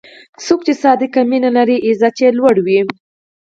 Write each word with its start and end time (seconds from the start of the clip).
څوک 0.45 0.59
چې 0.65 0.73
صادق 0.83 1.13
مینه 1.29 1.49
لري، 1.57 1.77
عزت 1.87 2.15
یې 2.23 2.29
لوړ 2.37 2.55
وي. 2.65 2.79